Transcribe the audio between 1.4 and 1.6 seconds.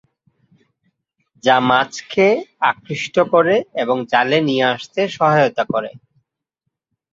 যা